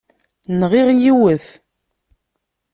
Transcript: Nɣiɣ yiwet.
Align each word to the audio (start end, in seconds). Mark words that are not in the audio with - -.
Nɣiɣ 0.59 0.87
yiwet. 0.93 1.47